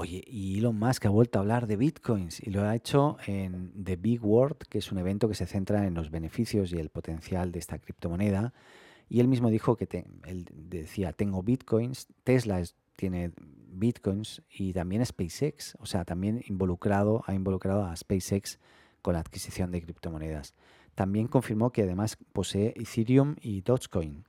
Oye, 0.00 0.24
y 0.26 0.58
Elon 0.58 0.78
Musk 0.78 1.04
ha 1.04 1.10
vuelto 1.10 1.38
a 1.38 1.42
hablar 1.42 1.66
de 1.66 1.76
bitcoins 1.76 2.40
y 2.40 2.48
lo 2.48 2.62
ha 2.62 2.74
hecho 2.74 3.18
en 3.26 3.70
The 3.84 3.96
Big 3.96 4.24
World, 4.24 4.56
que 4.70 4.78
es 4.78 4.90
un 4.90 4.96
evento 4.96 5.28
que 5.28 5.34
se 5.34 5.44
centra 5.44 5.86
en 5.86 5.92
los 5.92 6.10
beneficios 6.10 6.72
y 6.72 6.78
el 6.78 6.88
potencial 6.88 7.52
de 7.52 7.58
esta 7.58 7.78
criptomoneda. 7.78 8.54
Y 9.10 9.20
él 9.20 9.28
mismo 9.28 9.50
dijo 9.50 9.76
que 9.76 9.86
él 10.24 10.48
decía, 10.54 11.12
tengo 11.12 11.42
bitcoins, 11.42 12.08
Tesla 12.24 12.62
tiene 12.96 13.32
bitcoins 13.68 14.40
y 14.50 14.72
también 14.72 15.04
SpaceX, 15.04 15.76
o 15.80 15.84
sea, 15.84 16.06
también 16.06 16.42
involucrado, 16.46 17.22
ha 17.26 17.34
involucrado 17.34 17.84
a 17.84 17.94
SpaceX 17.94 18.58
con 19.02 19.12
la 19.12 19.20
adquisición 19.20 19.70
de 19.70 19.82
criptomonedas. 19.82 20.54
También 20.94 21.28
confirmó 21.28 21.72
que 21.72 21.82
además 21.82 22.16
posee 22.32 22.72
Ethereum 22.74 23.36
y 23.42 23.60
Dogecoin. 23.60 24.24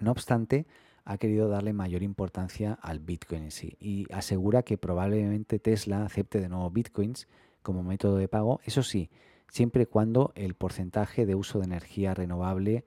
No 0.00 0.12
obstante, 0.12 0.66
ha 1.04 1.18
querido 1.18 1.48
darle 1.48 1.72
mayor 1.72 2.02
importancia 2.02 2.78
al 2.80 2.98
Bitcoin 2.98 3.44
en 3.44 3.50
sí 3.50 3.76
y 3.80 4.06
asegura 4.12 4.62
que 4.62 4.78
probablemente 4.78 5.58
Tesla 5.58 6.04
acepte 6.04 6.40
de 6.40 6.48
nuevo 6.48 6.70
Bitcoins 6.70 7.28
como 7.62 7.82
método 7.82 8.16
de 8.16 8.28
pago, 8.28 8.60
eso 8.64 8.82
sí, 8.82 9.10
siempre 9.48 9.84
y 9.84 9.86
cuando 9.86 10.32
el 10.34 10.54
porcentaje 10.54 11.26
de 11.26 11.34
uso 11.34 11.58
de 11.58 11.66
energía 11.66 12.14
renovable 12.14 12.84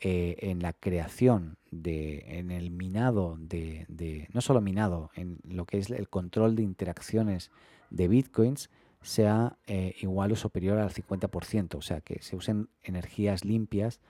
eh, 0.00 0.36
en 0.40 0.60
la 0.60 0.72
creación, 0.72 1.56
de, 1.70 2.38
en 2.38 2.50
el 2.50 2.70
minado, 2.70 3.36
de, 3.38 4.28
no 4.32 4.40
solo 4.40 4.60
minado, 4.60 5.10
en 5.14 5.38
lo 5.44 5.66
que 5.66 5.78
es 5.78 5.90
el 5.90 6.08
control 6.08 6.56
de 6.56 6.62
interacciones 6.62 7.50
de 7.90 8.08
Bitcoins, 8.08 8.70
sea 9.02 9.56
eh, 9.66 9.94
igual 10.00 10.32
o 10.32 10.36
superior 10.36 10.78
al 10.78 10.90
50%, 10.90 11.74
o 11.76 11.82
sea, 11.82 12.00
que 12.00 12.22
se 12.22 12.36
usen 12.36 12.68
energías 12.82 13.44
limpias 13.44 14.00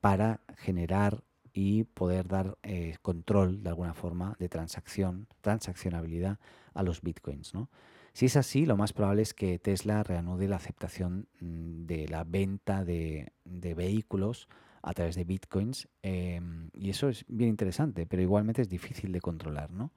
para 0.00 0.40
generar 0.56 1.22
y 1.52 1.84
poder 1.84 2.28
dar 2.28 2.56
eh, 2.62 2.96
control 3.02 3.62
de 3.62 3.70
alguna 3.70 3.94
forma 3.94 4.36
de 4.38 4.48
transacción, 4.48 5.26
transaccionabilidad 5.40 6.38
a 6.74 6.82
los 6.82 7.02
bitcoins. 7.02 7.54
¿no? 7.54 7.70
Si 8.12 8.26
es 8.26 8.36
así, 8.36 8.66
lo 8.66 8.76
más 8.76 8.92
probable 8.92 9.22
es 9.22 9.34
que 9.34 9.58
Tesla 9.58 10.02
reanude 10.02 10.48
la 10.48 10.56
aceptación 10.56 11.28
mm, 11.40 11.86
de 11.86 12.08
la 12.08 12.24
venta 12.24 12.84
de, 12.84 13.32
vehículos 13.44 14.48
a 14.82 14.94
través 14.94 15.14
de 15.14 15.24
bitcoins 15.24 15.88
em, 16.02 16.70
y 16.72 16.90
eso 16.90 17.08
es 17.08 17.24
bien 17.28 17.50
interesante, 17.50 18.06
pero 18.06 18.22
igualmente 18.22 18.62
es 18.62 18.68
difícil 18.68 19.12
de 19.12 19.20
controlar. 19.20 19.70
¿no? 19.70 19.92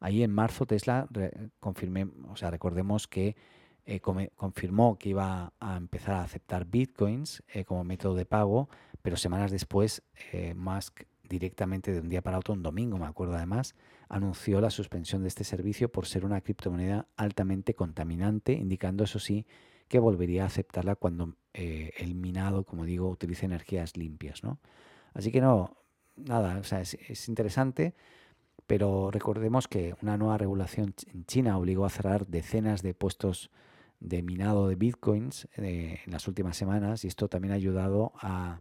Ahí 0.00 0.22
en 0.22 0.32
marzo 0.32 0.66
Tesla 0.66 1.08
confirmé, 1.60 2.06
o 2.28 2.36
sea, 2.36 2.50
recordemos 2.50 3.06
que 3.06 3.36
eh, 3.86 4.00
confirmó 4.00 4.98
que 4.98 5.10
iba 5.10 5.52
a 5.60 5.76
empezar 5.76 6.14
a 6.14 6.22
aceptar 6.22 6.64
bitcoins 6.66 7.42
eh, 7.48 7.64
como 7.64 7.84
método 7.84 8.14
de 8.14 8.24
pago, 8.24 8.68
pero 9.02 9.16
semanas 9.16 9.50
después 9.50 10.02
eh, 10.32 10.54
Musk 10.54 11.02
directamente 11.28 11.92
de 11.92 12.00
un 12.00 12.08
día 12.08 12.22
para 12.22 12.38
otro, 12.38 12.54
un 12.54 12.62
domingo 12.62 12.98
me 12.98 13.06
acuerdo 13.06 13.34
además, 13.34 13.74
anunció 14.08 14.60
la 14.60 14.70
suspensión 14.70 15.22
de 15.22 15.28
este 15.28 15.44
servicio 15.44 15.90
por 15.90 16.06
ser 16.06 16.24
una 16.24 16.40
criptomoneda 16.40 17.08
altamente 17.16 17.74
contaminante, 17.74 18.52
indicando 18.52 19.04
eso 19.04 19.18
sí 19.18 19.46
que 19.88 19.98
volvería 19.98 20.44
a 20.44 20.46
aceptarla 20.46 20.96
cuando 20.96 21.36
el 21.52 22.14
minado, 22.14 22.64
como 22.64 22.84
digo, 22.84 23.08
utilice 23.08 23.46
energías 23.46 23.96
limpias. 23.96 24.42
¿no? 24.42 24.58
Así 25.12 25.30
que 25.30 25.40
no, 25.40 25.76
nada, 26.16 26.58
o 26.58 26.64
sea, 26.64 26.80
es 26.80 27.28
interesante 27.28 27.94
pero 28.66 29.10
recordemos 29.10 29.68
que 29.68 29.94
una 30.02 30.16
nueva 30.16 30.38
regulación 30.38 30.94
en 31.12 31.26
China 31.26 31.58
obligó 31.58 31.84
a 31.84 31.90
cerrar 31.90 32.26
decenas 32.26 32.82
de 32.82 32.94
puestos 32.94 33.50
de 34.04 34.22
minado 34.22 34.68
de 34.68 34.76
bitcoins 34.76 35.48
eh, 35.56 35.98
en 36.04 36.12
las 36.12 36.28
últimas 36.28 36.56
semanas 36.56 37.04
y 37.04 37.08
esto 37.08 37.28
también 37.28 37.52
ha 37.52 37.56
ayudado 37.56 38.12
a, 38.16 38.60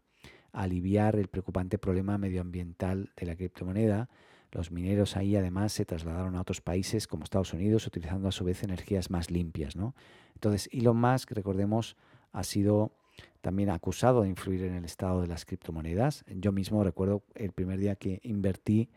aliviar 0.54 1.16
el 1.16 1.30
preocupante 1.30 1.80
problema 1.80 2.20
medioambiental 2.20 3.12
de 3.18 3.26
la 3.26 3.36
criptomoneda. 3.36 4.08
Los 4.52 4.72
mineros 4.72 5.18
ahí 5.18 5.36
además 5.36 5.74
se 5.74 5.84
trasladaron 5.84 6.36
a 6.36 6.42
otros 6.42 6.62
países 6.62 7.08
como 7.08 7.24
Estados 7.24 7.54
Unidos 7.54 7.88
utilizando 7.88 8.28
a 8.28 8.32
su 8.32 8.44
vez 8.44 8.62
energías 8.62 9.10
más 9.10 9.32
limpias. 9.32 9.76
¿no? 9.76 9.96
Entonces 10.36 10.70
Elon 10.72 10.96
Musk, 10.96 11.32
recordemos, 11.32 11.98
ha 12.32 12.44
sido 12.44 12.92
también 13.42 13.72
acusado 13.72 14.22
de 14.22 14.30
influir 14.30 14.64
en 14.66 14.76
el 14.76 14.86
estado 14.86 15.22
de 15.22 15.28
las 15.28 15.44
criptomonedas. 15.44 16.24
Yo 16.28 16.52
mismo 16.52 16.84
recuerdo 16.84 17.24
el 17.34 17.52
primer 17.52 17.80
día 17.80 17.96
que 17.96 18.20
invertí 18.22 18.92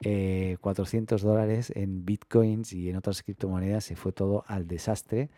400 0.00 1.22
eh, 1.22 1.26
dólares 1.26 1.72
en 1.76 2.06
bitcoins 2.06 2.72
y 2.72 2.88
en 2.88 2.96
otras 2.96 3.22
criptomonedas, 3.22 3.84
se 3.84 3.96
fue 3.96 4.12
todo 4.12 4.44
al 4.46 4.66
desastre 4.66 5.28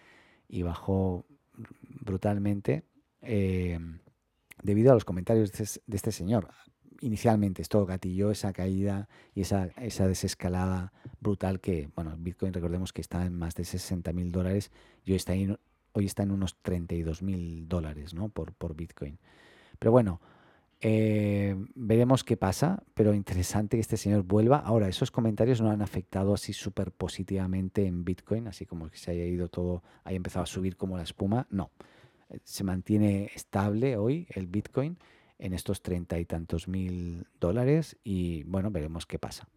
y 0.48 0.62
bajó 0.62 1.24
brutalmente 2.00 2.84
eh, 3.22 3.78
debido 4.62 4.90
a 4.90 4.94
los 4.94 5.04
comentarios 5.04 5.52
de 5.52 5.64
este, 5.64 5.80
de 5.86 5.96
este, 5.96 6.12
señor. 6.12 6.48
Inicialmente 7.00 7.62
esto 7.62 7.84
gatilló 7.86 8.30
esa 8.30 8.52
caída 8.52 9.08
y 9.34 9.42
esa, 9.42 9.66
esa 9.76 10.08
desescalada 10.08 10.92
brutal 11.20 11.60
que, 11.60 11.90
bueno, 11.94 12.16
Bitcoin 12.18 12.52
recordemos 12.52 12.92
que 12.92 13.00
está 13.00 13.24
en 13.24 13.34
más 13.34 13.54
de 13.54 13.64
60 13.64 14.12
mil 14.12 14.32
dólares 14.32 14.72
y 15.04 15.12
hoy 15.12 15.16
está, 15.16 15.34
en, 15.34 15.58
hoy 15.92 16.06
está 16.06 16.24
en 16.24 16.32
unos 16.32 16.56
32 16.62 17.22
mil 17.22 17.68
dólares 17.68 18.14
¿no? 18.14 18.28
por, 18.28 18.52
por 18.54 18.74
Bitcoin. 18.74 19.18
Pero 19.78 19.92
bueno, 19.92 20.20
eh, 20.80 21.56
veremos 21.74 22.22
qué 22.24 22.36
pasa, 22.36 22.82
pero 22.94 23.14
interesante 23.14 23.76
que 23.76 23.80
este 23.80 23.96
señor 23.96 24.22
vuelva. 24.22 24.58
Ahora, 24.58 24.88
esos 24.88 25.10
comentarios 25.10 25.60
no 25.60 25.70
han 25.70 25.82
afectado 25.82 26.34
así 26.34 26.52
súper 26.52 26.92
positivamente 26.92 27.86
en 27.86 28.04
Bitcoin, 28.04 28.46
así 28.46 28.66
como 28.66 28.88
que 28.88 28.98
se 28.98 29.10
haya 29.10 29.24
ido 29.24 29.48
todo, 29.48 29.82
haya 30.04 30.16
empezado 30.16 30.44
a 30.44 30.46
subir 30.46 30.76
como 30.76 30.96
la 30.96 31.02
espuma. 31.02 31.46
No, 31.50 31.70
se 32.44 32.64
mantiene 32.64 33.30
estable 33.34 33.96
hoy 33.96 34.26
el 34.30 34.46
Bitcoin 34.46 34.98
en 35.38 35.52
estos 35.52 35.82
treinta 35.82 36.18
y 36.18 36.24
tantos 36.24 36.68
mil 36.68 37.26
dólares 37.40 37.96
y 38.04 38.42
bueno, 38.44 38.70
veremos 38.70 39.06
qué 39.06 39.18
pasa. 39.18 39.48